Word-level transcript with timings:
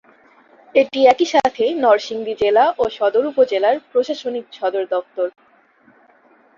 এটি 0.75 0.99
একই 1.05 1.27
সাথে 1.33 1.63
নরসিংদী 1.83 2.33
জেলা 2.41 2.65
ও 2.77 2.93
সদর 2.97 3.23
উপজেলার 3.31 3.75
প্রশাসনিক 3.91 4.45
সদরদপ্তর। 4.59 5.27